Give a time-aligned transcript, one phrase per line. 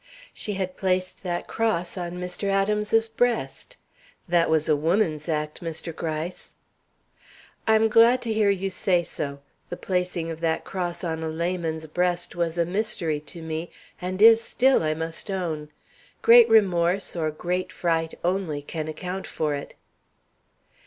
[0.33, 2.45] "She had placed that cross on Mr.
[2.49, 3.77] Adams's breast.
[4.27, 5.95] That was a woman's act, Mr.
[5.95, 6.55] Gryce."
[7.67, 9.41] "I am glad to hear you say so.
[9.69, 13.69] The placing of that cross on a layman's breast was a mystery to me,
[14.01, 15.69] and is still, I must own.
[16.23, 19.75] Great remorse or great fright only can account for it."